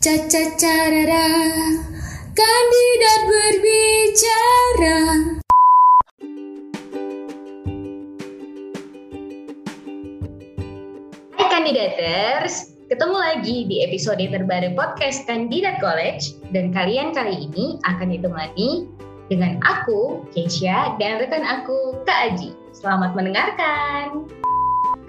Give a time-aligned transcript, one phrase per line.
[0.00, 0.56] Caca
[2.32, 4.96] kandidat berbicara.
[11.36, 18.16] Hai kandidaters, ketemu lagi di episode terbaru podcast Kandidat College dan kalian kali ini akan
[18.16, 18.88] ditemani
[19.28, 22.56] dengan aku, Keisha, dan rekan aku, Kak Aji.
[22.72, 24.24] Selamat mendengarkan.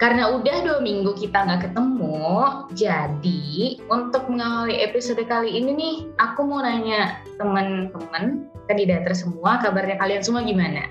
[0.02, 2.26] Karena udah dua minggu kita nggak ketemu,
[2.74, 10.26] jadi untuk mengawali episode kali ini nih, aku mau nanya teman-teman kandidater semua, kabarnya kalian
[10.26, 10.90] semua gimana?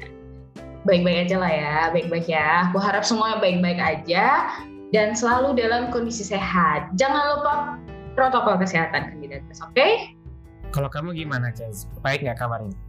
[0.87, 2.71] Baik-baik aja lah ya, baik-baik ya.
[2.71, 4.47] Aku harap semuanya baik-baik aja
[4.95, 6.95] dan selalu dalam kondisi sehat.
[6.95, 7.53] Jangan lupa
[8.15, 10.15] protokol kesehatan kandidaters, oke?
[10.71, 11.83] Kalau kamu gimana, Jazz?
[11.99, 12.79] Baik nggak kabarnya?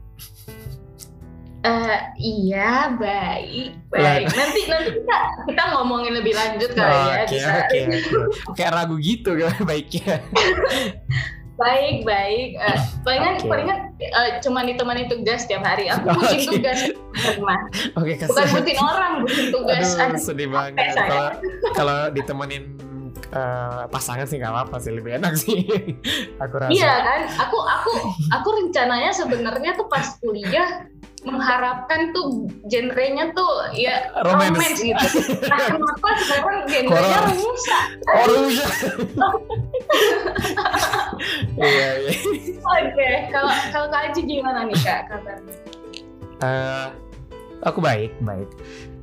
[1.62, 4.26] Eh, iya, baik, baik.
[4.34, 7.22] Nanti nanti kita kita ngomongin lebih lanjut kali ya.
[7.22, 7.50] Oke, bisa.
[7.54, 8.54] oke, oke.
[8.58, 10.18] Kayak ragu gitu kan baiknya.
[11.54, 12.48] Baik, baik.
[12.58, 13.46] Eh, palingan Oke.
[13.46, 15.86] palingan eh, cuman ditemani tugas tiap hari.
[15.86, 16.34] Aku Oke.
[16.34, 16.92] bikin tugas di
[17.38, 17.58] rumah.
[17.94, 18.58] Oke, Bukan kasihan.
[18.58, 19.86] bikin orang, bikin tugas.
[19.94, 20.98] Aduh, sedih banget.
[20.98, 21.26] Kalau
[21.78, 22.74] kalau ditemenin
[23.30, 25.62] eh, pasangan sih nggak apa-apa sih, lebih enak sih.
[26.42, 26.74] Aku rasa.
[26.74, 27.20] Iya kan?
[27.46, 27.92] Aku aku
[28.34, 30.90] aku rencananya sebenarnya tuh pas kuliah
[31.22, 34.58] mengharapkan tuh genrenya tuh ya Romance.
[34.58, 35.06] romance, gitu.
[35.50, 37.84] Nah, kenapa sekarang genrenya rusak?
[38.10, 38.72] Oh, rusak.
[41.54, 42.12] Iya, iya.
[42.58, 45.54] Oke, kalau kalau Kak Aji gimana nih Kak kabarnya?
[46.42, 46.86] Eh,
[47.62, 48.48] aku baik, baik.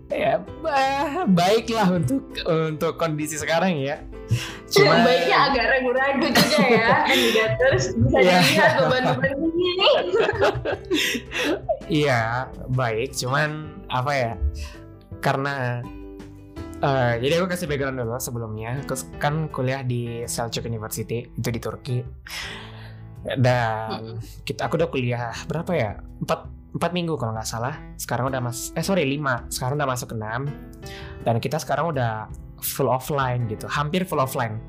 [0.10, 4.02] Ya, ba- baiklah untuk untuk kondisi sekarang ya.
[4.70, 8.38] Cuma Baiknya agak ragu-ragu juga ya kandidaters bisa Iya.
[8.40, 9.70] dilihat beban-beban ini.
[11.90, 13.18] Iya, baik.
[13.18, 13.50] Cuman
[13.90, 14.32] apa ya?
[15.20, 15.82] Karena
[16.80, 18.78] eh, jadi aku kasih background dulu sebelumnya.
[18.86, 21.98] Aku kan kuliah di Selçuk University itu di Turki.
[23.26, 25.92] Dan kita aku udah kuliah berapa ya?
[26.22, 27.74] Empat empat minggu kalau nggak salah.
[27.98, 29.50] Sekarang udah mas eh sorry lima.
[29.50, 30.46] Sekarang udah masuk enam.
[31.26, 32.30] Dan kita sekarang udah
[32.62, 34.60] full offline gitu, hampir full offline.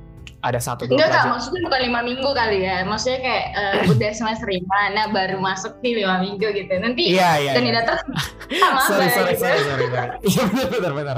[0.41, 2.81] Ada satu dua Enggak kak, maksudnya bukan lima minggu kali ya.
[2.89, 6.73] Maksudnya kayak eh, udah semester lima, nah baru masuk nih lima minggu gitu.
[6.81, 7.29] Nanti Iya iya.
[7.45, 7.53] iya.
[7.61, 8.01] kandidaters
[8.65, 9.43] sama sorry, apa sorry, gitu.
[9.45, 10.11] sorry, sorry, sorry.
[10.33, 11.17] Iya benar, benar, benar.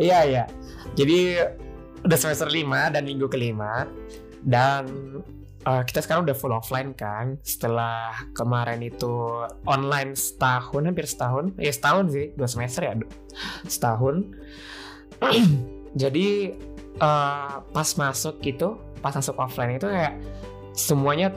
[0.00, 0.44] Iya, iya.
[0.96, 1.18] Jadi
[2.08, 3.84] udah semester 5 dan minggu kelima
[4.44, 4.84] dan
[5.64, 7.40] uh, kita sekarang udah full offline kan.
[7.42, 11.56] Setelah kemarin itu online setahun, hampir setahun.
[11.56, 12.94] Ya setahun sih, dua semester ya,
[13.68, 14.32] setahun.
[15.94, 16.52] Jadi
[16.98, 20.18] uh, pas masuk gitu, pas masuk offline itu kayak
[20.74, 21.30] semuanya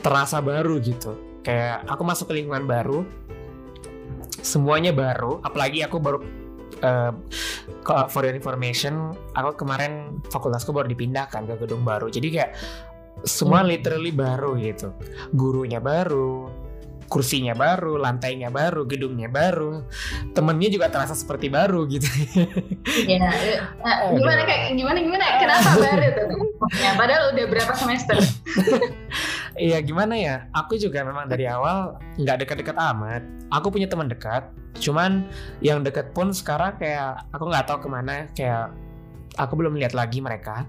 [0.00, 1.42] terasa baru gitu.
[1.42, 3.02] Kayak aku masuk ke lingkungan baru,
[4.40, 6.18] semuanya baru apalagi aku baru
[7.84, 12.08] ko- for your information aku kemarin fakultasku baru dipindahkan ke gedung baru.
[12.08, 12.56] Jadi kayak
[13.26, 14.96] semua literally baru gitu.
[15.36, 16.48] Gurunya baru
[17.10, 19.82] kursinya baru lantainya baru gedungnya baru
[20.30, 22.06] temennya juga terasa seperti baru gitu
[23.10, 23.26] Iya.
[23.82, 25.24] Nah, gimana kayak gimana gimana?
[25.42, 26.28] Kenapa baru tuh?
[26.78, 28.16] Ya, padahal udah berapa semester?
[29.60, 33.20] Iya gimana ya aku juga memang dari awal nggak dekat-dekat amat
[33.50, 34.46] aku punya teman dekat
[34.78, 35.26] cuman
[35.60, 38.72] yang dekat pun sekarang kayak aku nggak tahu ke mana kayak
[39.36, 40.64] aku belum lihat lagi mereka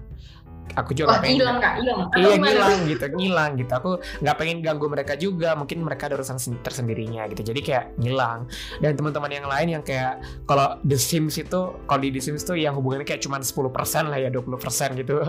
[0.72, 2.00] aku juga Wah pengen hilang hilang.
[2.16, 3.72] Iya ngilang gitu, ngilang gitu.
[3.76, 3.90] Aku
[4.24, 5.52] nggak pengen ganggu mereka juga.
[5.52, 7.42] Mungkin mereka ada urusan sen- tersendirinya gitu.
[7.52, 8.48] Jadi kayak ngilang.
[8.80, 12.56] Dan teman-teman yang lain yang kayak kalau The Sims itu, kalau di The Sims tuh
[12.56, 15.20] yang hubungannya kayak cuma 10% lah ya, 20% gitu.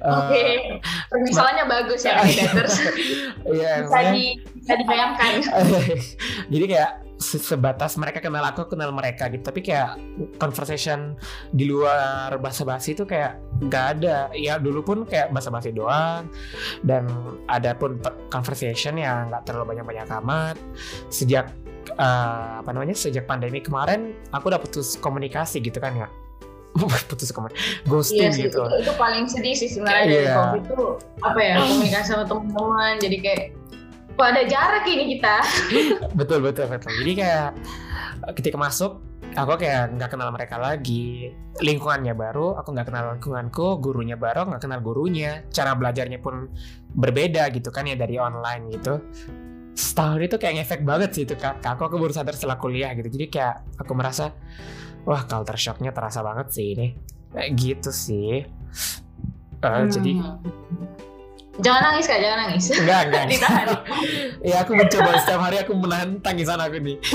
[0.00, 0.32] Oke.
[0.40, 0.80] Eh,
[1.12, 2.20] Permisalannya bagus ya.
[3.50, 4.24] Iya, bisa di
[4.62, 5.32] bisa dibayangkan.
[6.52, 6.90] jadi kayak
[7.20, 9.44] sebatas mereka kenal aku aku kenal mereka gitu.
[9.44, 10.00] Tapi kayak
[10.40, 11.14] conversation
[11.52, 14.32] di luar bahasa basi itu kayak nggak ada.
[14.32, 16.32] Ya dulu pun kayak bahasa basi doang.
[16.80, 17.06] Dan
[17.44, 18.00] ada pun
[18.32, 20.56] conversation yang nggak terlalu banyak banyak amat.
[21.12, 21.52] Sejak
[21.92, 26.08] eh, apa namanya sejak pandemi kemarin aku udah putus komunikasi gitu kan ya
[27.10, 28.62] putus komunikasi ghosting Iya sih, gitu.
[28.62, 30.34] itu, itu paling sedih sih sebenarnya dari Iya.
[30.38, 30.82] COVID itu
[31.20, 32.92] apa ya komunikasi sama teman-teman.
[33.02, 33.42] Jadi kayak
[34.20, 35.36] kok ada jarak ini kita.
[36.18, 36.92] betul betul betul.
[37.00, 37.48] Jadi kayak
[38.28, 39.00] eh, ketika masuk
[39.32, 41.32] aku kayak nggak kenal mereka lagi.
[41.64, 45.48] Lingkungannya baru aku nggak kenal lingkunganku gurunya baru nggak kenal gurunya.
[45.48, 46.52] Cara belajarnya pun
[46.92, 49.00] berbeda gitu kan ya dari online gitu.
[49.72, 51.64] Setahun itu kayak ngefek banget sih itu kak.
[51.64, 53.08] Aku aku baru sadar setelah kuliah gitu.
[53.08, 54.36] Jadi kayak aku merasa
[55.08, 56.92] wah culture shocknya terasa banget sih ini.
[57.32, 58.44] Kayak gitu sih.
[59.60, 61.08] Eh, jadi Hmm.
[61.60, 62.64] Jangan nangis kak, jangan nangis.
[62.72, 63.66] enggak enggak Ditahan.
[64.48, 66.96] ya aku mencoba setiap hari aku menahan tangisan aku nih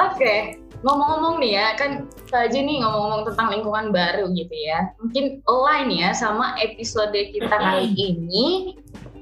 [0.00, 4.88] Oke, ngomong-ngomong nih ya, kan Kak Haji nih ngomong-ngomong tentang lingkungan baru gitu ya.
[4.96, 8.76] Mungkin align ya sama episode kita kali ini.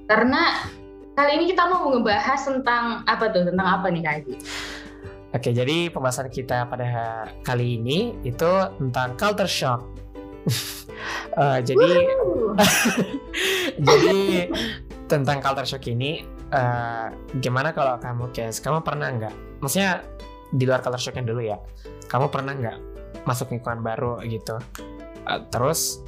[0.07, 0.71] Karena
[1.19, 3.43] kali ini kita mau ngebahas tentang apa tuh?
[3.51, 4.35] Tentang apa nih Kak Haji?
[5.35, 9.83] Oke, jadi pembahasan kita pada kali ini itu tentang culture shock.
[11.39, 12.09] Eh, jadi
[13.89, 14.49] jadi
[15.07, 17.07] tentang culture shock ini eh,
[17.39, 20.03] gimana kalau kamu guys kamu pernah nggak maksudnya
[20.49, 21.57] di luar culture shocknya dulu ya
[22.07, 22.77] kamu pernah nggak
[23.25, 24.57] masuk lingkungan baru gitu
[25.21, 26.01] Eh, terus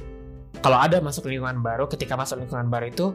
[0.59, 3.05] kalau ada masuk lingkungan baru ketika masuk lingkungan baru itu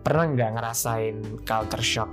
[0.00, 2.10] pernah nggak ngerasain culture shock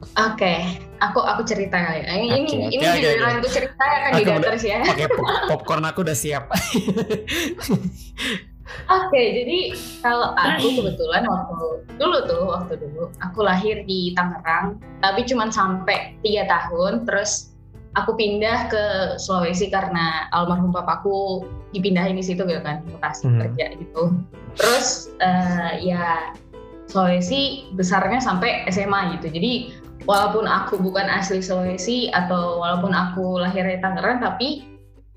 [0.00, 2.00] Oke, aku aku cerita kali.
[2.00, 2.08] ya.
[2.16, 3.36] Ini Oke, ini oke, ini giliran oke.
[3.36, 4.78] aku cerita ya kan kandidaters ya.
[4.80, 6.48] oke pop- popcorn aku udah siap
[8.90, 15.26] Oke, jadi kalau aku kebetulan waktu dulu tuh waktu dulu aku lahir di Tangerang, tapi
[15.26, 17.50] cuma sampai tiga tahun, terus
[17.98, 18.84] aku pindah ke
[19.18, 23.40] Sulawesi karena almarhum papaku dipindahin di situ gitu kan, Bekasi Hmm.
[23.46, 24.02] kerja gitu.
[24.58, 26.34] Terus eh, ya
[26.90, 29.30] Sulawesi besarnya sampai SMA gitu.
[29.30, 29.74] Jadi
[30.06, 34.66] walaupun aku bukan asli Sulawesi atau walaupun aku lahir di Tangerang, tapi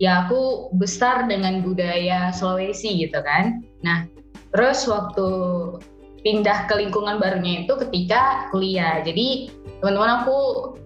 [0.02, 3.62] ya aku besar dengan budaya Sulawesi gitu kan.
[3.86, 4.10] Nah,
[4.54, 5.28] terus waktu
[6.24, 9.04] pindah ke lingkungan barunya itu ketika kuliah.
[9.04, 9.52] Jadi
[9.84, 10.38] teman-teman aku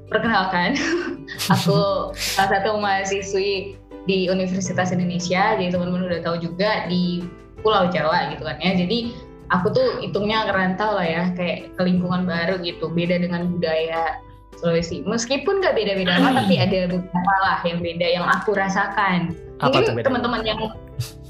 [0.09, 0.73] perkenalkan,
[1.53, 3.77] aku salah satu mahasiswi
[4.09, 5.55] di Universitas Indonesia.
[5.55, 7.23] Jadi teman-teman udah tahu juga di
[7.61, 8.73] Pulau Jawa gitu kan ya.
[8.73, 9.13] Jadi
[9.53, 14.19] aku tuh hitungnya ngerantau lah ya, kayak ke lingkungan baru gitu, beda dengan budaya
[14.57, 15.05] Sulawesi.
[15.05, 19.33] Meskipun gak beda-beda amat, tapi ada beberapa lah yang beda yang aku rasakan.
[19.57, 20.59] apa Mungkin teman-teman yang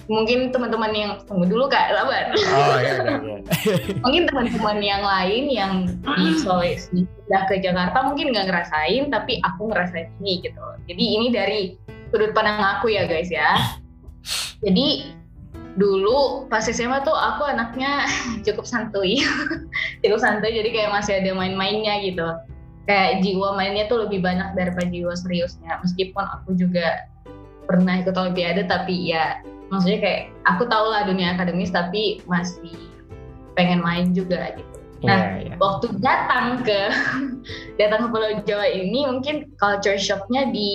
[0.08, 2.32] mungkin teman-teman yang tunggu dulu kak, sabar.
[2.32, 3.38] oh iya iya iya
[4.04, 5.72] Mungkin teman-teman yang lain yang
[6.16, 10.64] di Sulawesi pindah ke Jakarta mungkin nggak ngerasain, tapi aku ngerasain ini gitu.
[10.88, 11.62] Jadi ini dari
[12.12, 13.60] sudut pandang aku ya guys ya.
[14.64, 15.12] Jadi
[15.78, 18.08] dulu pas SMA tuh aku anaknya
[18.48, 19.20] cukup santuy,
[20.02, 20.56] cukup santuy.
[20.56, 22.28] Jadi kayak masih ada main-mainnya gitu.
[22.88, 25.84] Kayak jiwa mainnya tuh lebih banyak daripada jiwa seriusnya.
[25.84, 27.06] Meskipun aku juga
[27.68, 32.72] pernah ikut olimpiade, tapi ya maksudnya kayak aku tahu lah dunia akademis, tapi masih
[33.60, 34.78] pengen main juga gitu.
[35.06, 36.80] Nah, iya iya waktu datang ke
[37.80, 40.72] datang ke Pulau Jawa ini mungkin culture shocknya di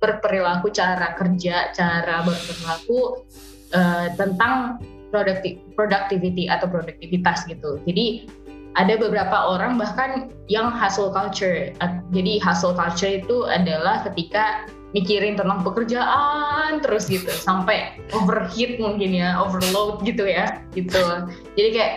[0.00, 3.26] berperilaku cara kerja, cara berperilaku
[3.74, 4.80] eh, tentang
[5.12, 7.82] producti- productivity atau produktivitas gitu.
[7.84, 8.30] Jadi
[8.78, 11.74] ada beberapa orang bahkan yang hustle culture.
[12.14, 19.38] Jadi hustle culture itu adalah ketika mikirin tentang pekerjaan terus gitu sampai overheat mungkin ya,
[19.42, 21.26] overload gitu ya, gitu.
[21.58, 21.94] Jadi kayak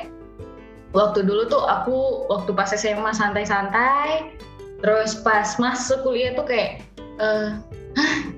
[0.93, 4.33] waktu dulu tuh aku waktu pas SMA santai-santai
[4.85, 6.85] terus pas masuk kuliah tuh kayak
[7.19, 7.61] "Hah,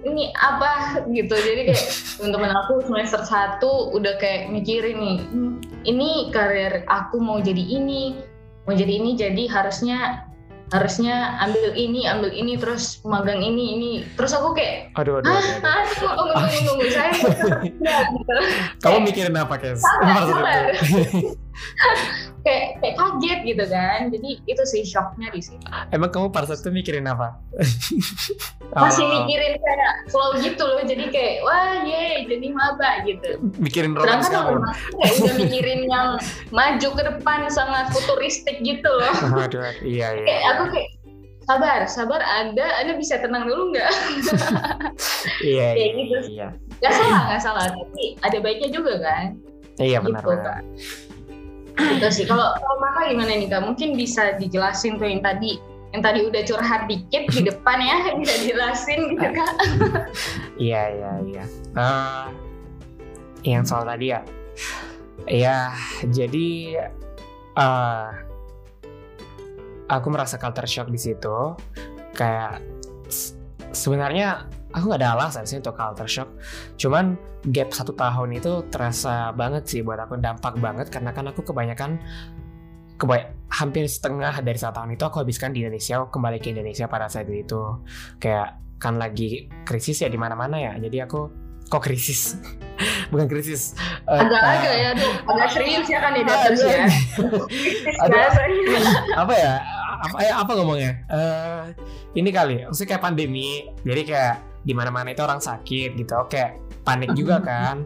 [0.03, 1.85] ini apa gitu jadi kayak
[2.19, 5.53] teman-teman aku semester satu udah kayak mikirin nih "Hmm,
[5.87, 8.19] ini karir aku mau jadi ini
[8.67, 10.27] mau jadi ini jadi harusnya
[10.73, 15.37] harusnya ambil ini ambil ini terus magang ini ini terus aku kayak aduh aduh, ah
[15.37, 15.69] aduh, aduh.
[15.69, 17.11] ah tunggu tunggu tunggu, tunggu saya
[17.85, 18.33] ya, gitu.
[18.81, 19.77] kamu mikirin apa Kes?
[19.85, 20.63] Sabar, sabar.
[22.45, 23.99] kayak kayak kaget gitu kan.
[24.13, 27.41] Jadi itu sih shocknya di sini emang kamu saat itu mikirin apa?
[28.75, 30.81] Masih Oh, mikirin kayak flow gitu loh.
[30.85, 33.41] Jadi kayak wah ye jadi maba gitu.
[33.57, 34.49] Mikirin sedangkan kamu.
[34.61, 36.07] orang kayak udah mikirin yang
[36.53, 39.13] maju ke depan sangat futuristik gitu loh.
[39.25, 40.89] Aduh aduh, iya iya kayak aku kayak
[41.45, 43.91] sabar sabar ada anda bisa tenang dulu nggak?
[45.45, 46.17] Iya kayak iya gitu.
[46.31, 46.47] iya.
[46.81, 47.65] Nggak salah nggak salah.
[47.73, 49.25] Tapi ada baiknya juga kan?
[49.75, 50.59] Iya benar gitu benar kak
[51.75, 55.59] gitu sih kalau kalau maka gimana nih kak mungkin bisa dijelasin tuh yang tadi
[55.91, 59.51] yang tadi udah curhat dikit di depan ya bisa dijelasin gitu kak
[60.55, 61.45] Iya iya iya.
[61.75, 62.27] Eh,
[63.43, 64.23] yang soal tadi ya,
[65.27, 65.75] ya
[66.07, 66.79] jadi
[67.55, 68.07] eh
[69.91, 71.59] aku merasa culture shock di situ.
[72.15, 72.63] Kayak
[73.75, 76.29] sebenarnya aku nggak ada alasan sih untuk culture shock.
[76.75, 77.15] Cuman
[77.55, 80.91] gap satu tahun itu terasa banget sih buat aku dampak banget.
[80.91, 81.95] Karena kan aku kebanyakan
[82.99, 86.91] kebay hampir setengah dari satu tahun itu aku habiskan di Indonesia aku kembali ke Indonesia
[86.91, 87.79] pada saat itu.
[88.19, 90.75] Kayak kan lagi krisis ya di mana-mana ya.
[90.75, 91.31] Jadi aku
[91.71, 92.35] kok krisis?
[93.11, 93.79] Bukan krisis.
[94.11, 96.83] Eh, agak-agak eh, ya aduh agak serius ya kandidaters ya.
[98.03, 98.11] Aduh.
[98.11, 98.79] Bahasanya.
[99.23, 99.53] apa ya?
[99.95, 100.91] Apa ya apa ngomongnya?
[101.07, 101.63] Eh,
[102.19, 103.71] ini kali maksudnya kayak pandemi.
[103.87, 106.13] Jadi kayak di mana-mana itu orang sakit gitu.
[106.17, 107.85] Oke panik juga kan.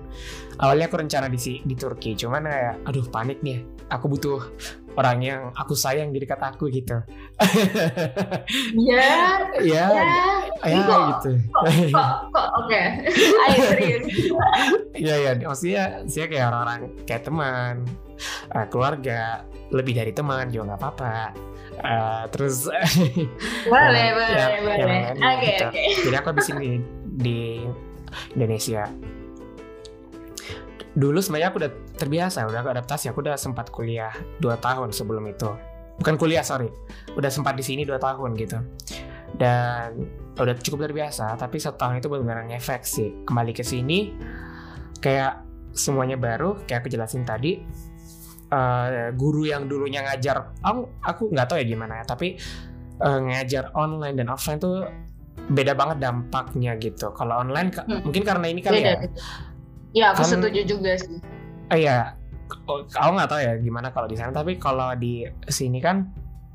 [0.58, 3.64] Awalnya aku rencana di si- di Turki cuman kayak aduh panik nih.
[3.90, 4.44] Aku butuh
[4.94, 7.00] orang yang aku sayang di dekat aku gitu.
[8.76, 10.14] Ya ya ya
[10.66, 11.32] ya kok- gitu.
[11.50, 12.82] kok kok, kok oke.
[13.44, 14.04] Ayo serius.
[14.94, 17.74] Iya iya, maksudnya saya kayak orang-orang kayak teman,
[18.52, 19.22] eh, keluarga,
[19.72, 21.16] lebih dari teman juga nggak apa-apa.
[21.80, 22.68] Eh, terus
[23.72, 25.66] boleh Ya, boleh ya, boleh ya, oke gitu.
[25.72, 26.70] oke jadi aku habis ini
[27.08, 27.64] di
[28.36, 28.84] Indonesia.
[30.90, 33.06] Dulu sebenarnya aku udah terbiasa, udah aku adaptasi.
[33.14, 35.48] Aku udah sempat kuliah 2 tahun sebelum itu.
[36.02, 36.68] Bukan kuliah, sorry.
[37.16, 38.60] Udah sempat di sini 2 tahun gitu.
[39.38, 43.24] Dan udah cukup terbiasa, tapi satu tahun itu benar-benar ngefek sih.
[43.24, 44.12] Kembali ke sini,
[45.00, 47.62] kayak semuanya baru, kayak aku jelasin tadi.
[48.50, 52.36] Eh, guru yang dulunya ngajar, aku aku nggak tahu ya gimana ya, tapi
[52.98, 54.90] eh, ngajar online dan offline tuh
[55.48, 57.10] beda banget dampaknya gitu.
[57.12, 58.04] Kalau online Hmm.
[58.04, 58.98] mungkin karena ini kali Beda, ya.
[59.00, 59.20] beda.
[59.90, 61.18] ya aku Kan- setuju juga sih
[61.70, 62.18] Eh, Iya,
[62.66, 64.30] oh, aku nggak tahu ya gimana kalau di sana.
[64.30, 66.10] Tapi kalau di sini kan,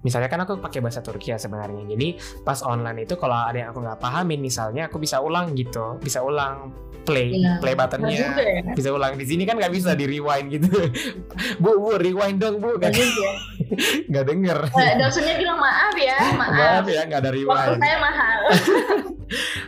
[0.04, 1.82] misalnya kan aku pakai bahasa Turki ya sebenarnya.
[1.88, 5.96] Jadi pas online itu kalau ada yang aku nggak pahamin, misalnya aku bisa ulang gitu,
[5.98, 6.70] bisa ulang
[7.04, 7.60] play Iya.
[7.60, 10.72] play buttonnya, ya bisa ulang di sini kan nggak bisa di rewind gitu.
[11.62, 13.34] bu bu rewind dong bu, Benar nggak
[14.08, 14.58] nggak denger.
[14.72, 17.80] Eh, dosennya bilang maaf ya maaf Maaf ya nggak ada waktu rewind.
[17.80, 18.38] saya mahal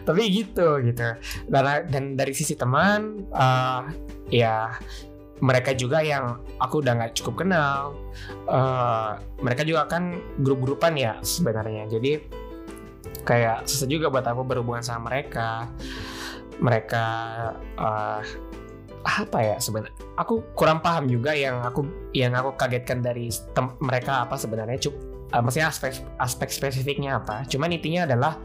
[0.07, 1.09] tapi gitu gitu
[1.49, 3.81] karena dan dari sisi teman eh,
[4.31, 4.73] ya
[5.41, 7.93] mereka juga yang aku udah nggak cukup kenal.
[8.49, 9.11] Eh,
[9.45, 11.89] mereka juga kan grup-grupan ya sebenarnya.
[11.93, 12.21] Jadi
[13.27, 15.69] kayak susah juga buat aku berhubungan sama mereka.
[16.57, 17.05] Mereka
[17.77, 18.23] eh,
[19.07, 19.93] apa ya sebenarnya?
[20.17, 21.85] Aku kurang paham juga yang aku
[22.17, 23.29] yang aku kagetkan dari
[23.85, 24.81] mereka apa sebenarnya.
[24.89, 24.95] Cuk
[25.37, 27.45] eh, maksudnya aspek aspek spesifiknya apa.
[27.45, 28.41] Cuman intinya adalah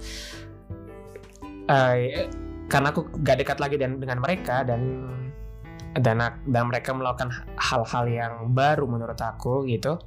[1.71, 2.27] eh,
[2.71, 5.11] karena aku gak dekat lagi dan dengan mereka dan
[5.97, 9.99] dan dan mereka melakukan hal-hal yang baru menurut aku gitu.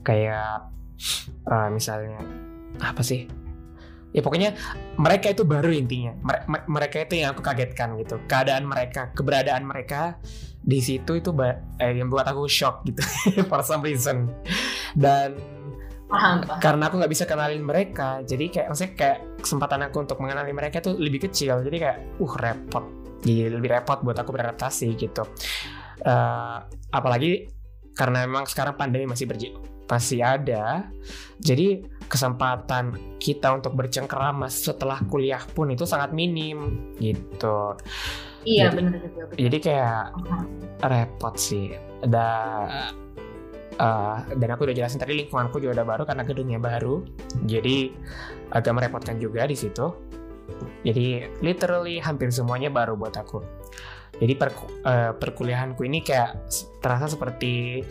[0.00, 0.72] Kayak
[1.44, 2.20] eh, misalnya
[2.80, 3.28] apa sih?
[4.14, 4.54] Ya pokoknya
[4.96, 6.14] mereka itu baru intinya.
[6.22, 8.16] Mere- me- mereka itu yang aku kagetkan gitu.
[8.30, 10.16] Keadaan mereka keberadaan mereka
[10.64, 13.02] di situ itu eh, yang buat aku shock gitu
[13.50, 14.32] for some reason.
[14.96, 15.36] Dan
[16.08, 16.60] paham paham.
[16.62, 20.80] karena aku nggak bisa kenalin mereka jadi kayak maksudnya kayak kesempatan aku untuk mengenali mereka
[20.80, 21.60] tuh lebih kecil.
[21.60, 25.24] Jadi kayak uh repot jadi lebih repot buat aku beradaptasi gitu.
[26.04, 26.56] Eh,
[26.92, 27.48] apalagi
[27.96, 29.48] karena memang sekarang pandemi masih berji
[29.84, 30.88] masih ada
[31.38, 37.76] jadi kesempatan kita untuk bercengkerama setelah kuliah pun itu sangat minim gitu.
[38.44, 39.36] Iya Jadi- benar juga benar.
[39.40, 40.02] jadi kayak
[40.84, 41.72] repot sih.
[42.04, 42.28] Ada
[43.74, 47.02] eh, dan aku udah jelasin tadi lingkunganku juga udah baru karena gedungnya baru
[47.44, 47.90] jadi
[48.54, 49.90] agak merepotkan juga di situ
[50.82, 53.40] jadi literally hampir semuanya baru buat aku
[54.14, 56.46] jadi per, eh, perkuliahanku ini kayak
[56.78, 57.82] terasa seperti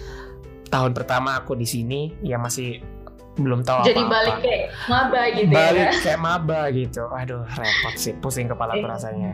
[0.67, 2.79] tahun pertama aku di sini yang masih
[3.33, 4.13] belum tahu jadi apa-apa.
[4.13, 8.85] balik kayak maba gitu balik ya kayak maba gitu aduh repot sih pusing kepala aku
[8.85, 8.91] Eh.
[8.93, 9.31] rasanya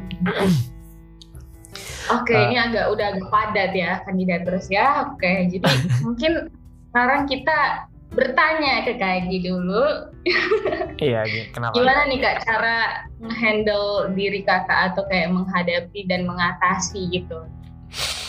[2.10, 5.06] Oke, Uh, ini agak udah agak padat ya kandidat terus ya.
[5.06, 5.62] Oke, jadi
[6.06, 6.50] mungkin
[6.90, 10.10] sekarang kita bertanya ke Kak Egi dulu.
[11.04, 11.24] iya
[11.54, 12.78] kenapa Gimana nih Kak cara
[13.22, 17.46] menghandle diri kakak atau kayak menghadapi dan mengatasi gitu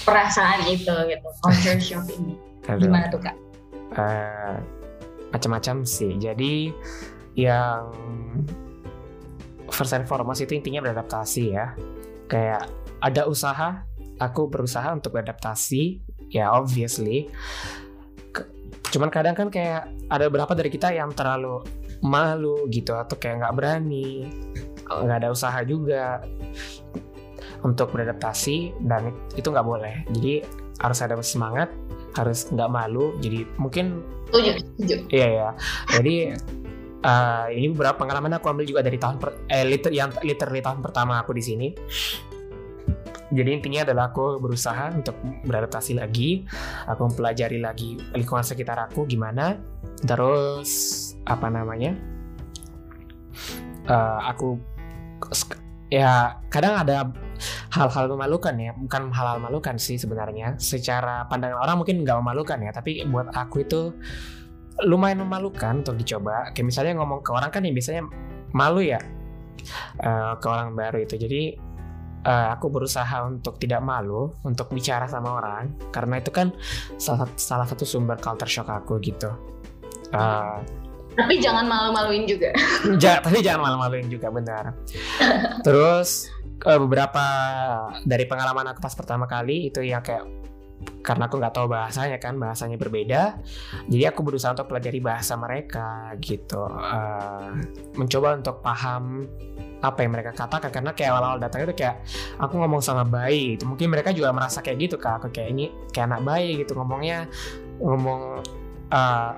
[0.04, 2.34] perasaan itu gitu, culture shock ini.
[2.68, 2.88] Aduh.
[2.88, 3.36] Gimana tuh Kak?
[3.90, 4.56] eh,
[5.34, 6.14] macam-macam sih.
[6.18, 6.70] Jadi
[7.38, 7.90] yang
[9.70, 11.74] first and foremost itu intinya beradaptasi ya.
[12.30, 12.70] Kayak
[13.02, 13.82] ada usaha,
[14.22, 17.30] aku berusaha untuk beradaptasi, ya obviously.
[18.90, 21.62] Cuman kadang kan kayak ada beberapa dari kita yang terlalu
[22.02, 24.26] malu gitu atau kayak nggak berani,
[24.86, 26.24] nggak ada usaha juga
[27.62, 30.04] untuk beradaptasi dan itu nggak boleh.
[30.16, 30.42] Jadi
[30.80, 31.68] harus ada semangat,
[32.16, 33.14] harus nggak malu.
[33.20, 34.96] Jadi mungkin Setuju, setuju.
[35.10, 35.48] Iya ya.
[35.98, 36.14] Jadi
[37.02, 40.78] eh, ini beberapa pengalaman aku ambil juga dari tahun per, eh liter, yang literally tahun
[40.80, 41.68] pertama aku di sini.
[43.30, 45.14] Jadi intinya adalah aku berusaha untuk
[45.46, 46.42] beradaptasi lagi,
[46.90, 49.54] aku mempelajari lagi lingkungan sekitar aku gimana.
[50.02, 50.70] Terus
[51.24, 51.94] apa namanya?
[53.90, 54.58] eh, aku
[55.90, 57.10] ya kadang ada
[57.74, 60.58] hal-hal memalukan ya, bukan hal-hal memalukan sih sebenarnya.
[60.60, 63.94] Secara pandangan orang mungkin nggak memalukan ya, tapi buat aku itu
[64.86, 66.54] lumayan memalukan untuk dicoba.
[66.54, 68.02] Kayak misalnya ngomong ke orang kan yang biasanya
[68.54, 69.00] malu ya
[70.02, 71.14] eh, ke orang baru itu.
[71.18, 71.69] Jadi
[72.24, 76.52] eh, aku berusaha untuk tidak malu untuk bicara sama orang karena itu kan
[77.00, 79.30] salah, salah satu sumber culture shock aku gitu.
[80.10, 80.58] Eh,
[81.10, 82.54] Tapi jangan malu-maluin juga.
[83.02, 84.72] ja, tapi jangan malu-maluin juga benar.
[85.66, 86.30] Terus
[86.64, 87.24] eh, beberapa
[88.06, 90.24] dari pengalaman aku pas pertama kali itu yang kayak
[91.00, 93.40] karena aku nggak tahu bahasanya kan bahasanya berbeda.
[93.88, 96.60] Jadi aku berusaha untuk pelajari bahasa mereka gitu.
[96.68, 97.56] Uh,
[97.96, 99.24] mencoba untuk paham
[99.80, 102.04] apa yang mereka katakan karena kayak awal-awal datang itu kayak
[102.36, 103.64] aku ngomong sama bayi gitu.
[103.64, 105.24] Mungkin mereka juga merasa kayak gitu kak.
[105.24, 107.24] Aku kayak ini kayak anak bayi gitu ngomongnya
[107.80, 108.44] ngomong
[108.92, 109.30] uh,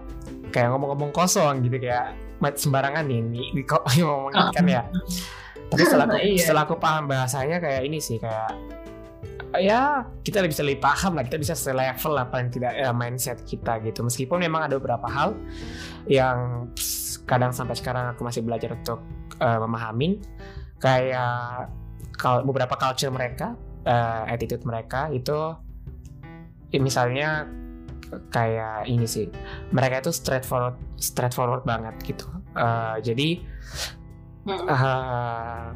[0.51, 3.23] kayak ngomong-ngomong kosong gitu kayak sembarangan di,
[3.55, 4.83] di kok ngomongin kan ya.
[5.73, 6.37] Tapi setelah aku, Iya.
[6.45, 8.53] setelah aku paham bahasanya kayak ini sih kayak
[9.59, 10.07] ya.
[10.25, 14.07] Kita bisa lebih paham lah kita bisa selevel lah paling tidak ya, mindset kita gitu.
[14.07, 15.35] Meskipun memang ada beberapa hal
[16.09, 16.71] yang
[17.29, 18.99] kadang sampai sekarang aku masih belajar untuk
[19.39, 20.19] uh, memahamin
[20.83, 21.71] kayak
[22.19, 23.55] kal- beberapa culture mereka
[23.87, 25.55] uh, attitude mereka itu
[26.75, 27.47] ya misalnya
[28.35, 29.31] kayak ini sih.
[29.73, 32.27] Mereka itu straightforward straightforward banget gitu.
[32.53, 33.41] Uh, jadi
[34.49, 35.73] uh,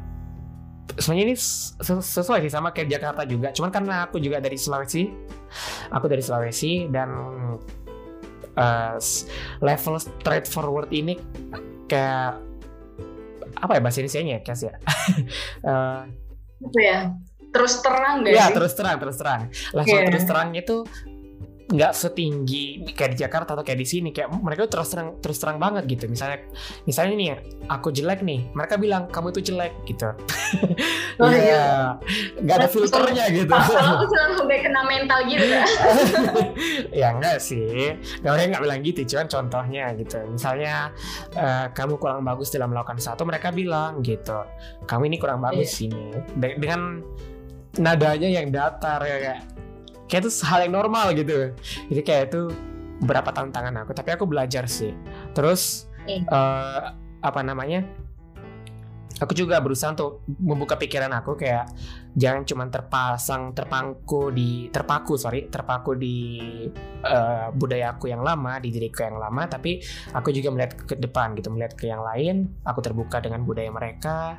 [0.95, 5.11] sebenarnya ini ses- sesuai sih sama kayak Jakarta juga cuman karena aku juga dari Sulawesi
[5.89, 7.09] aku dari Sulawesi dan
[8.55, 8.95] uh,
[9.59, 11.19] level straightforward ini
[11.85, 12.39] kayak
[13.57, 14.75] apa ya bahasa Indonesia ya Kes ya
[15.61, 16.03] Uh,
[16.59, 16.99] Apa ya?
[17.47, 18.33] Terus terang deh.
[18.33, 20.07] ya terus terang terus terang level Iya.
[20.11, 20.77] terus terangnya itu
[21.67, 25.35] nggak setinggi kayak di Jakarta atau kayak di sini kayak mereka tuh terus terang terus
[25.35, 26.07] terang banget gitu.
[26.07, 26.47] Misalnya
[26.87, 27.35] misalnya nih ya
[27.67, 30.09] aku jelek nih mereka bilang kamu itu jelek gitu.
[31.17, 31.97] Oh, Iya.
[32.45, 33.49] nggak ada filternya gitu.
[33.49, 35.41] Kalau aku selalu sampai kena mental gitu
[36.93, 37.09] ya.
[37.17, 37.97] Enggak sih.
[38.21, 40.17] Nggak mereka nggak bilang gitu cuman contohnya gitu.
[40.29, 40.93] Misalnya
[41.33, 44.45] eh, kamu kurang bagus dalam melakukan satu mereka bilang gitu.
[44.85, 46.13] Kamu ini kurang bagus ini.
[46.37, 47.01] De- dengan
[47.81, 49.41] nadanya yang datar ya kayak
[50.07, 51.51] kayak itu hal yang normal gitu.
[51.91, 52.51] Jadi kayak itu
[52.97, 54.95] beberapa tantangan aku tapi aku belajar sih.
[55.35, 56.83] Terus eh,
[57.21, 57.83] apa namanya?
[59.17, 61.73] Aku juga berusaha untuk membuka pikiran aku kayak
[62.13, 66.17] jangan cuma terpasang terpangku di terpaku sorry terpaku di
[67.01, 69.81] eh, budaya aku yang lama di diriku yang lama tapi
[70.13, 72.53] aku juga melihat ke depan gitu melihat ke yang lain.
[72.61, 74.37] Aku terbuka dengan budaya mereka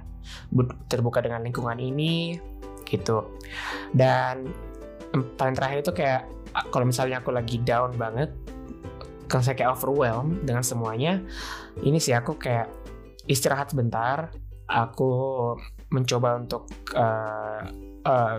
[0.54, 2.38] bu- terbuka dengan lingkungan ini
[2.86, 3.34] gitu.
[3.90, 4.54] Dan
[5.12, 6.20] paling terakhir itu kayak
[6.52, 8.32] a- kalau misalnya aku lagi down banget
[9.28, 11.20] kalau saya kayak overwhelmed dengan semuanya
[11.84, 12.68] ini sih aku kayak
[13.28, 14.32] istirahat sebentar
[14.68, 15.12] aku
[15.92, 17.62] mencoba untuk eh,
[18.04, 18.36] eh,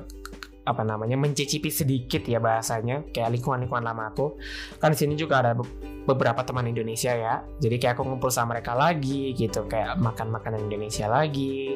[0.69, 4.37] apa namanya mencicipi sedikit ya bahasanya kayak lingkungan-lingkungan lama aku.
[4.77, 5.65] Kan di sini juga ada be-
[6.05, 7.41] beberapa teman Indonesia ya.
[7.57, 11.73] Jadi kayak aku ngumpul sama mereka lagi gitu kayak makan makanan Indonesia lagi.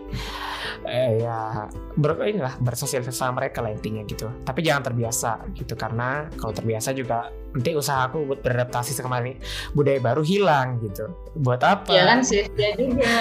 [0.86, 1.65] Eh, ya
[1.97, 4.29] ber inilah bersosialisasi sama mereka lah intinya gitu.
[4.45, 9.38] Tapi jangan terbiasa gitu karena kalau terbiasa juga nanti usaha aku buat beradaptasi sama ini
[9.73, 11.10] budaya baru hilang gitu.
[11.41, 11.89] Buat apa?
[11.89, 13.17] Ya kan sia-sia juga.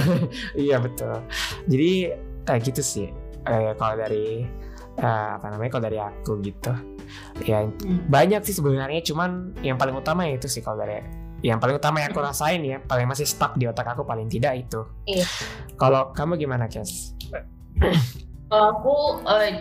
[0.68, 1.24] iya betul.
[1.68, 2.12] Jadi
[2.44, 3.08] kayak gitu sih.
[3.46, 4.42] Eh, kalau dari
[4.96, 6.72] eh, apa namanya kalau dari aku gitu
[7.44, 8.02] ya Hmm.
[8.08, 11.00] banyak sih sebenarnya cuman yang paling utama ya itu sih kalau dari
[11.44, 14.56] yang paling utama yang aku rasain ya paling masih stuck di otak aku paling tidak
[14.58, 15.24] itu Iya.
[15.76, 17.12] kalau kamu gimana Kes?
[18.46, 18.94] Kalau aku
[19.26, 19.58] eh,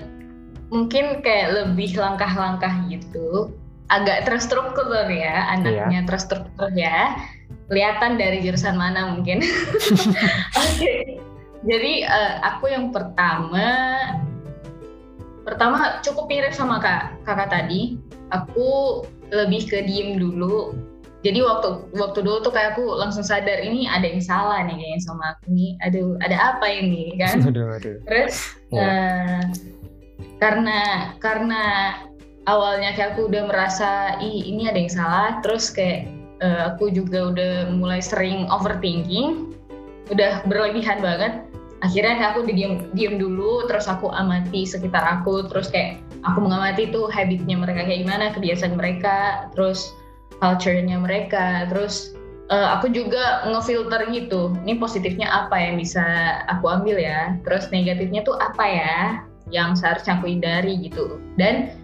[0.70, 3.50] mungkin kayak lebih langkah-langkah gitu,
[3.90, 7.18] agak terstruktur ya, anaknya terstruktur ya.
[7.66, 9.42] Kelihatan dari jurusan mana mungkin.
[10.62, 11.18] Oke.
[11.66, 13.66] Jadi eh, aku yang pertama,
[15.46, 17.96] pertama cukup mirip sama kak kakak tadi.
[18.34, 20.74] Aku lebih ke diem dulu.
[21.26, 25.02] Jadi waktu waktu dulu tuh kayak aku langsung sadar ini ada yang salah nih kayaknya
[25.02, 25.72] sama aku nih.
[25.82, 27.42] Aduh, ada apa ini kan?
[27.42, 28.36] aduh aduh Terus
[28.70, 28.82] Ya.
[28.86, 29.42] eh,
[30.38, 30.80] karena
[31.24, 31.62] karena
[32.46, 36.06] awalnya kayak aku udah merasa ih ini ada yang salah, terus kayak
[36.46, 39.54] eh, aku juga udah mulai sering overthinking,
[40.14, 41.42] udah berlebihan banget.
[41.86, 47.06] Akhirnya aku diem diem dulu, terus aku amati sekitar aku, terus kayak aku mengamati tuh
[47.14, 49.94] habitnya mereka kayak gimana, kebiasaan mereka, terus
[50.42, 52.18] culture-nya mereka, terus
[52.50, 54.58] eh, aku juga ngefilter gitu.
[54.66, 56.04] Ini positifnya apa yang bisa
[56.50, 57.38] aku ambil ya.
[57.46, 58.98] Terus negatifnya tuh apa ya
[59.54, 61.22] yang seharusnya aku hindari gitu.
[61.38, 61.78] Dan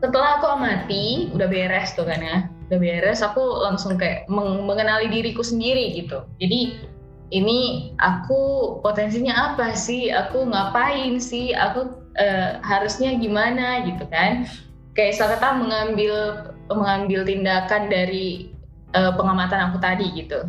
[0.00, 2.38] setelah aku amati, udah beres tuh kan ya.
[2.72, 6.24] Udah beres, aku langsung kayak meng- mengenali diriku sendiri gitu.
[6.40, 6.88] Jadi
[7.32, 10.12] ini aku potensinya apa sih?
[10.12, 11.56] Aku ngapain sih?
[11.56, 14.44] Aku eh, harusnya gimana gitu kan?
[14.92, 18.52] Kayak kata mengambil mengambil tindakan dari
[18.92, 20.44] eh, pengamatan aku tadi gitu.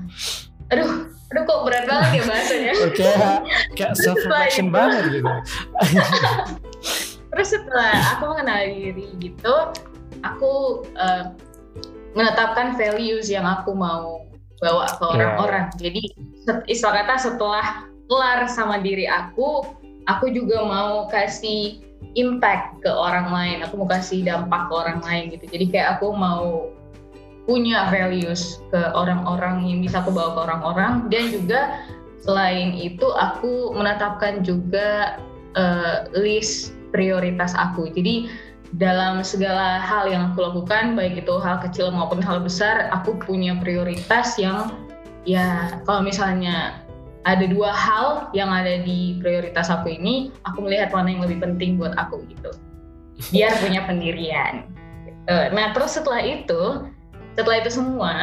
[0.76, 2.74] Aduh, aduh kok berat banget ya bahasanya.
[3.00, 3.38] kayak
[3.80, 4.76] kayak self reflection itu.
[4.76, 5.32] banget gitu
[7.34, 9.56] Terus setelah aku mengenali diri gitu,
[10.20, 11.32] aku eh,
[12.12, 14.23] menetapkan values yang aku mau
[14.64, 15.66] bawa ke Iya, orang-orang.
[15.76, 16.04] Jadi
[16.48, 17.66] set- istilah kata setelah
[18.08, 19.68] kelar sama diri aku,
[20.08, 21.84] aku juga mau kasih
[22.16, 23.58] impact ke orang lain.
[23.68, 25.46] Aku mau kasih dampak ke orang lain gitu.
[25.52, 26.72] Jadi kayak aku mau
[27.44, 30.94] punya values ke orang-orang yang bisa aku bawa ke orang-orang.
[31.12, 31.84] Dan juga
[32.24, 35.20] selain itu aku menetapkan juga
[35.60, 37.92] uh, list prioritas aku.
[37.92, 38.32] Jadi
[38.82, 43.54] dalam segala hal yang aku lakukan baik itu hal kecil maupun hal besar aku punya
[43.62, 44.74] prioritas yang
[45.30, 46.82] ya kalau misalnya
[47.24, 51.78] ada dua hal yang ada di prioritas aku ini aku melihat mana yang lebih penting
[51.80, 52.52] buat aku gitu.
[53.32, 54.68] Biar punya pendirian.
[55.30, 56.90] Nah terus setelah itu
[57.40, 58.14] setelah itu semua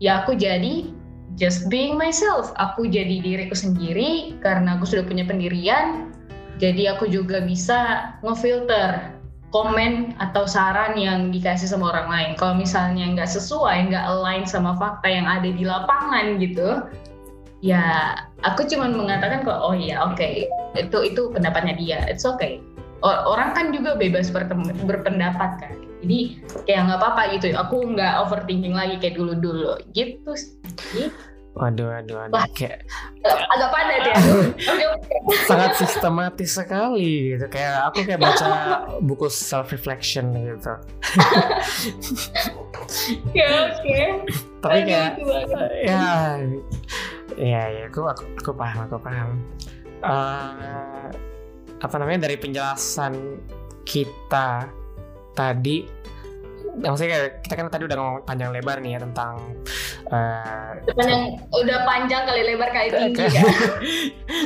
[0.00, 0.94] ya aku jadi
[1.36, 2.54] just being myself.
[2.56, 6.14] Aku jadi diriku sendiri karena aku sudah punya pendirian
[6.56, 9.19] jadi aku juga bisa ngefilter
[9.50, 12.30] komen atau saran yang dikasih sama orang lain.
[12.38, 16.86] Kalau misalnya nggak sesuai, nggak align sama fakta yang ada di lapangan gitu,
[17.58, 18.14] ya
[18.46, 20.46] aku cuma mengatakan kalau oh iya oke okay.
[20.78, 22.62] itu itu pendapatnya dia, it's okay.
[23.02, 24.28] Orang kan juga bebas
[24.84, 25.74] berpendapat kan.
[26.04, 27.56] Jadi kayak nggak apa-apa gitu.
[27.56, 30.36] Aku nggak overthinking lagi kayak dulu-dulu gitu.
[30.92, 31.08] Gitu.
[31.50, 32.34] Waduh, waduh, waduh.
[32.38, 32.86] Wah, kayak
[33.26, 34.16] agak padat ya.
[35.50, 37.46] sangat sistematis sekali gitu.
[37.50, 38.48] Kayak aku kayak baca
[39.08, 40.74] buku self reflection gitu.
[43.34, 43.82] ya oke.
[43.82, 44.04] Okay.
[44.62, 45.10] Tapi kayak
[45.82, 46.38] ya,
[47.34, 49.30] ya, ya, aku, aku, aku paham, aku paham.
[50.00, 51.10] Uh,
[51.82, 53.42] apa namanya dari penjelasan
[53.82, 54.70] kita
[55.34, 55.99] tadi
[56.78, 59.34] maksudnya kita kan tadi udah ngomong panjang lebar nih ya tentang
[60.10, 63.42] uh, panjang udah panjang kali lebar kali tinggi ya.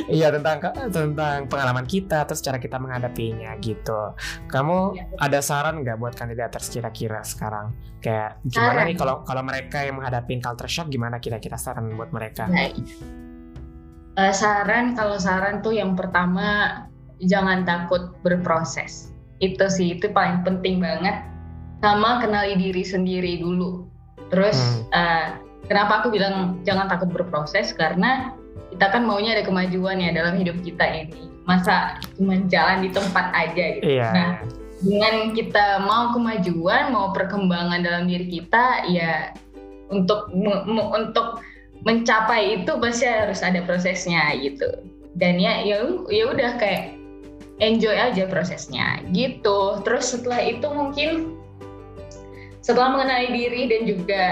[0.04, 0.60] Iya tentang
[0.92, 4.12] tentang pengalaman kita terus cara kita menghadapinya gitu.
[4.48, 5.04] Kamu ya.
[5.20, 7.72] ada saran nggak buat kandidat kira-kira sekarang?
[8.00, 8.88] Kayak gimana saran.
[8.88, 12.48] nih kalau kalau mereka yang menghadapi culture shock gimana kira-kira saran buat mereka?
[12.48, 12.68] Nah,
[14.20, 16.80] uh, saran kalau saran tuh yang pertama
[17.24, 19.12] jangan takut berproses.
[19.40, 21.33] Itu sih itu paling penting banget
[21.84, 23.84] sama kenali diri sendiri dulu.
[24.32, 24.96] Terus hmm.
[24.96, 25.26] uh,
[25.68, 28.32] kenapa aku bilang jangan takut berproses karena
[28.72, 31.28] kita kan maunya ada kemajuan ya dalam hidup kita ini.
[31.44, 34.00] Masa cuma jalan di tempat aja gitu.
[34.00, 34.12] Yeah.
[34.16, 34.32] Nah,
[34.80, 39.36] dengan kita mau kemajuan, mau perkembangan dalam diri kita, ya
[39.92, 41.44] untuk untuk
[41.84, 44.66] mencapai itu pasti harus ada prosesnya gitu.
[45.20, 46.96] Dan ya ya ya udah kayak
[47.60, 49.84] enjoy aja prosesnya gitu.
[49.84, 51.43] Terus setelah itu mungkin
[52.64, 54.22] setelah mengenali diri dan juga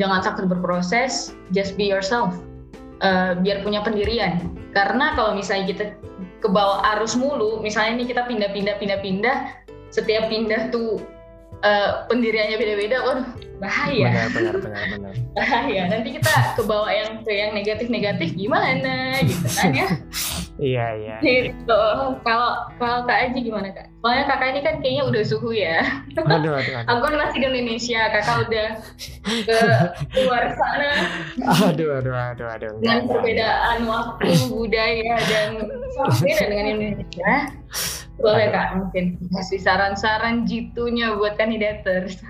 [0.00, 2.32] jangan takut berproses, just be yourself.
[3.04, 4.48] Uh, biar punya pendirian.
[4.72, 5.84] Karena kalau misalnya kita
[6.40, 9.36] ke bawah arus mulu, misalnya ini kita pindah-pindah pindah-pindah,
[9.92, 11.04] setiap pindah tuh
[11.60, 13.28] uh, pendiriannya beda-beda, waduh
[13.62, 14.06] bahaya.
[14.10, 15.14] Benar, benar, benar, benar.
[15.38, 15.82] bahaya.
[15.86, 19.88] Nanti kita ke bawah yang ke yang negatif-negatif gimana gitu kan ya.
[20.60, 21.16] Iya iya.
[21.24, 21.82] Gitu.
[22.22, 23.88] Kalau kalau Kak Aji gimana Kak?
[24.04, 25.80] Soalnya kakak ini kan kayaknya udah suhu ya.
[26.12, 26.54] Aduh aduh.
[26.60, 26.86] aduh.
[26.92, 28.68] Aku kan masih di Indonesia, kakak udah
[29.48, 29.58] ke
[30.28, 30.92] luar sana.
[31.72, 32.72] Aduh aduh aduh aduh.
[32.84, 35.50] Dengan perbedaan waktu, budaya dan
[35.96, 37.32] sangat beda dengan Indonesia.
[38.20, 42.20] Boleh Kak mungkin kasih saran-saran jitunya buat kandidaters.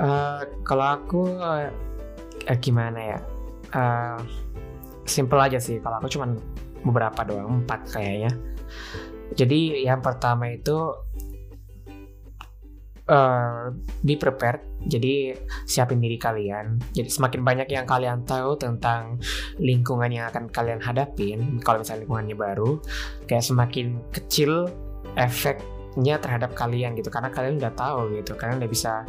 [0.00, 1.70] Uh, kalau aku uh,
[2.60, 3.18] gimana ya?
[3.70, 4.18] Uh,
[5.06, 5.78] simple aja sih.
[5.82, 6.36] Kalau aku cuman
[6.84, 8.32] beberapa doang, empat kayaknya.
[9.34, 10.94] Jadi yang pertama itu
[13.10, 14.62] uh, be prepared.
[14.86, 15.34] Jadi
[15.68, 16.80] siapin diri kalian.
[16.94, 19.20] Jadi semakin banyak yang kalian tahu tentang
[19.60, 22.80] lingkungan yang akan kalian hadapin, kalau misalnya lingkungannya baru,
[23.28, 24.70] kayak semakin kecil
[25.90, 29.02] efeknya terhadap kalian gitu karena kalian udah tahu gitu kalian udah bisa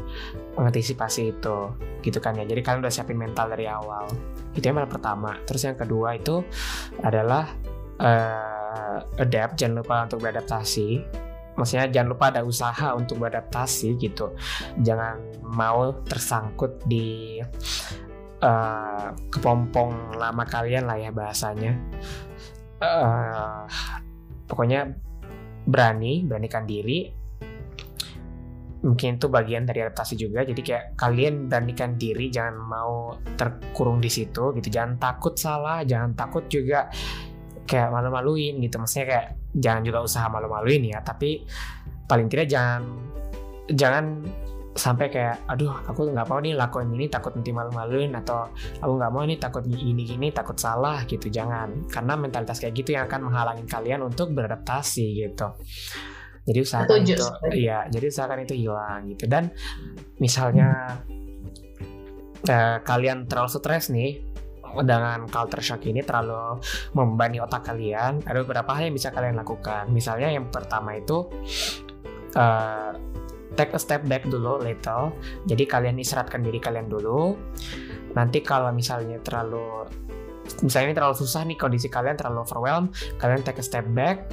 [0.57, 1.57] mengantisipasi itu
[2.01, 2.45] gitu kan ya.
[2.49, 4.09] Jadi kalian udah siapin mental dari awal.
[4.57, 5.37] Itu yang pertama.
[5.45, 6.41] Terus yang kedua itu
[7.05, 7.53] adalah
[8.01, 10.89] uh, adapt jangan lupa untuk beradaptasi.
[11.53, 14.33] Maksudnya jangan lupa ada usaha untuk beradaptasi gitu.
[14.81, 17.37] Jangan mau tersangkut di
[18.41, 21.77] uh, kepompong lama kalian lah ya bahasanya.
[22.81, 23.69] Uh,
[24.49, 24.89] pokoknya
[25.65, 27.21] berani beranikan diri
[28.81, 30.41] mungkin itu bagian dari adaptasi juga.
[30.41, 34.67] Jadi kayak kalian beranikan diri jangan mau terkurung di situ gitu.
[34.73, 36.89] Jangan takut salah jangan takut juga
[37.69, 38.81] kayak malu-maluin gitu.
[38.81, 41.45] Maksudnya kayak jangan juga usaha malu-maluin ya tapi
[42.09, 42.81] paling tidak jangan
[43.71, 44.05] jangan
[44.71, 48.47] sampai kayak aduh aku nggak mau nih lakuin ini takut nanti malu-maluin atau
[48.79, 51.27] aku nggak mau nih takut ini gini takut salah gitu.
[51.27, 55.47] Jangan karena mentalitas kayak gitu yang akan menghalangi kalian untuk beradaptasi gitu.
[56.41, 59.27] Jadi usahakan itu iya jadi usahakan itu hilang gitu.
[59.27, 59.51] Dan
[60.23, 60.99] misalnya
[62.47, 64.23] uh, kalian terlalu stres nih
[64.71, 66.63] dengan culture shock ini terlalu
[66.95, 69.91] membebani otak kalian, ada beberapa hal yang bisa kalian lakukan.
[69.91, 71.27] Misalnya yang pertama itu
[72.39, 72.95] uh,
[73.59, 75.11] take a step back dulu little.
[75.47, 77.35] Jadi kalian istirahatkan diri kalian dulu.
[78.15, 79.87] Nanti kalau misalnya terlalu
[80.65, 84.27] misalnya ini terlalu susah nih kondisi kalian terlalu overwhelmed, kalian take a step back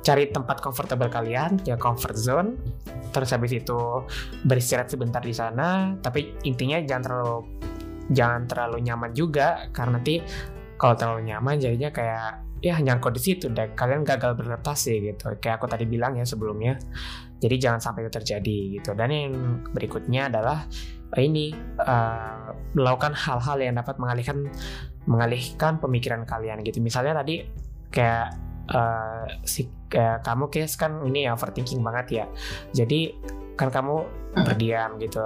[0.00, 2.56] cari tempat comfortable kalian ya comfort zone.
[3.10, 4.06] Terus habis itu
[4.46, 5.94] beristirahat sebentar di sana.
[6.00, 7.38] Tapi intinya jangan terlalu
[8.10, 10.18] jangan terlalu nyaman juga karena nanti
[10.80, 12.30] kalau terlalu nyaman jadinya kayak
[12.64, 13.52] ya nyangkut di situ.
[13.52, 15.36] Deh kalian gagal beradaptasi gitu.
[15.36, 16.80] Kayak aku tadi bilang ya sebelumnya
[17.40, 18.92] jadi jangan sampai itu terjadi gitu.
[18.92, 19.32] Dan yang
[19.72, 20.68] berikutnya adalah
[21.16, 21.50] eh, ini
[21.80, 24.46] uh, melakukan hal-hal yang dapat mengalihkan
[25.08, 26.78] mengalihkan pemikiran kalian gitu.
[26.84, 27.48] Misalnya tadi
[27.88, 28.36] kayak
[28.70, 32.26] uh, si kayak kamu case kan ini overthinking banget ya.
[32.76, 33.16] Jadi
[33.60, 35.20] kan kamu berdiam gitu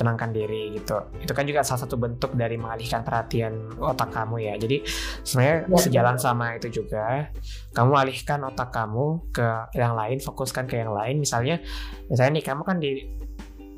[0.00, 1.04] tenangkan diri gitu.
[1.20, 4.54] Itu kan juga salah satu bentuk dari mengalihkan perhatian otak kamu ya.
[4.56, 4.80] Jadi
[5.26, 7.28] sebenarnya Ya, sejalan sama itu juga.
[7.76, 11.20] Kamu alihkan otak kamu ke yang lain fokuskan ke yang lain.
[11.20, 11.60] Misalnya
[12.08, 13.04] misalnya nih kamu kan di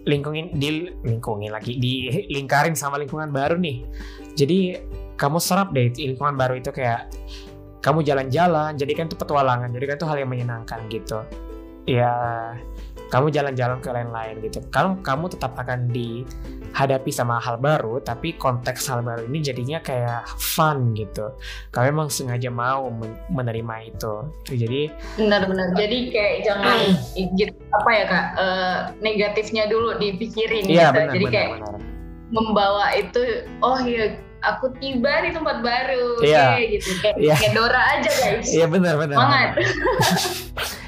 [0.06, 3.82] lingkungin di lingkungin lagi di lingkarin sama lingkungan baru nih.
[4.38, 4.58] Jadi
[5.18, 7.10] kamu serap deh lingkungan baru itu kayak
[7.80, 11.18] kamu jalan-jalan jadi kan itu petualangan jadi kan itu hal yang menyenangkan gitu.
[11.88, 12.12] Ya
[13.06, 14.58] kamu jalan-jalan ke lain-lain gitu.
[14.68, 20.26] Kalau kamu tetap akan dihadapi sama hal baru tapi konteks hal baru ini jadinya kayak
[20.36, 21.30] fun gitu.
[21.70, 24.14] Kamu emang sengaja mau men- menerima itu.
[24.50, 25.72] Jadi Benar-benar.
[25.78, 26.78] Jadi kayak jangan
[27.38, 28.26] gitu apa ya kak?
[28.36, 30.98] Eh, negatifnya dulu dipikirin iya gitu.
[30.98, 31.74] benar Jadi benar kayak benar.
[32.26, 33.22] membawa itu
[33.62, 36.44] oh ya aku tiba di tempat baru Iya.
[36.54, 37.34] kayak gitu kayak, Iya.
[37.36, 38.46] kayak Dora aja guys.
[38.48, 39.50] iya benar benar Semangat.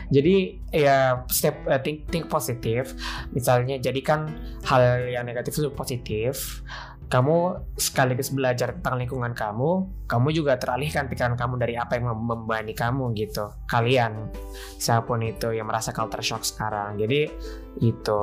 [0.08, 0.36] jadi
[0.72, 2.96] ya step uh, think think positif
[3.30, 4.24] misalnya jadikan
[4.64, 6.64] hal yang negatif itu positif
[7.08, 12.24] kamu sekaligus belajar tentang lingkungan kamu kamu juga teralihkan pikiran kamu dari apa yang mem-
[12.24, 14.28] membebani kamu gitu kalian
[14.76, 17.32] siapa pun itu yang merasa culture shock sekarang jadi
[17.80, 18.22] itu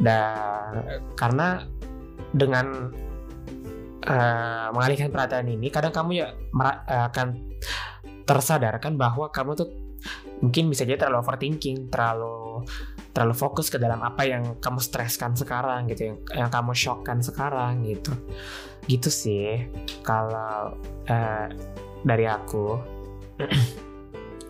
[0.00, 0.80] dan
[1.12, 1.64] karena
[2.32, 2.92] dengan
[4.06, 7.58] uh, mengalihkan perhatian ini kadang kamu ya mera- akan
[8.26, 9.68] tersadarkan bahwa kamu tuh
[10.42, 12.62] mungkin bisa jadi terlalu overthinking, terlalu
[13.16, 17.80] terlalu fokus ke dalam apa yang kamu streskan sekarang gitu, yang, yang kamu shockkan sekarang
[17.88, 18.12] gitu,
[18.86, 19.64] gitu sih
[20.04, 20.76] kalau
[21.08, 21.48] eh,
[22.04, 22.76] dari aku.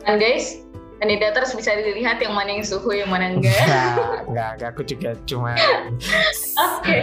[0.02, 0.65] Dan guys,
[0.96, 3.52] kandidators bisa dilihat yang mana yang suhu, yang mana enggak.
[3.52, 3.86] Enggak,
[4.28, 5.52] enggak, enggak, aku juga cuma
[6.66, 6.98] Oke.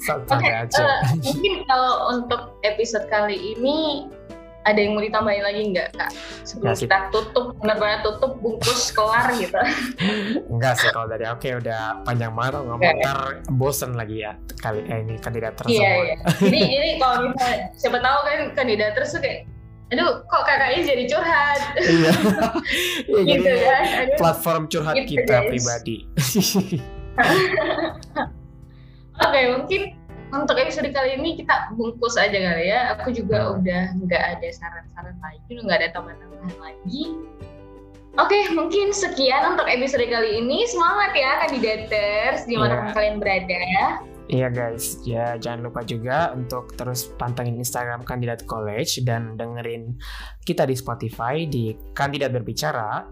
[0.00, 0.82] santai Oke, aja.
[0.82, 4.08] eh, mungkin kalau untuk episode kali ini
[4.66, 6.10] ada yang mau ditambahin lagi nggak kak?
[6.42, 9.54] Sebelum kita tutup, benar-benar tutup, bungkus, kelar gitu.
[10.52, 12.98] Enggak sih kalau dari aku ya udah panjang banget ngomong Oke.
[12.98, 13.18] ntar
[13.54, 15.78] bosen lagi ya kali eh, ini kandidat tersebut.
[15.78, 16.16] Iya, iya.
[16.42, 19.46] Jadi, jadi kalau misalnya, siapa tahu kan kandidators tuh kayak,
[19.86, 22.12] aduh kok kakaknya jadi curhat Iya.
[23.06, 23.82] Iya, gitu jadi kan.
[24.02, 24.18] Aduh.
[24.18, 25.48] platform curhat Gitu, kita guys.
[25.48, 25.96] pribadi.
[29.16, 29.80] Oke, mungkin
[30.28, 32.98] untuk episode kali ini kita bungkus aja kali ya.
[32.98, 33.62] Aku juga Hmm.
[33.62, 37.02] udah nggak ada saran-saran lagi, udah nggak ada tambahan-tambahan lagi.
[38.16, 40.64] Oke, mungkin sekian untuk episode kali ini.
[40.66, 42.94] Semangat ya kandidaters, di mana pun Iya.
[42.96, 43.64] kalian berada.
[44.26, 49.94] Iya guys, ya jangan lupa juga untuk terus pantengin Instagram Kandidat College dan dengerin
[50.42, 53.06] kita di Spotify di Kandidat Berbicara.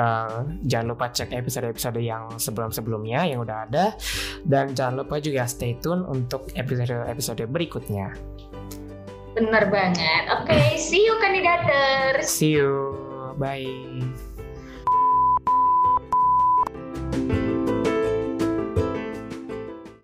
[0.00, 3.94] Uh, jangan lupa cek episode-episode yang sebelum-sebelumnya yang udah ada
[4.46, 8.14] dan jangan lupa juga stay tune untuk episode-episode berikutnya.
[9.38, 10.24] Bener banget.
[10.34, 12.26] Oke, okay, see you kandidaters.
[12.26, 12.98] See you.
[13.38, 14.02] Bye.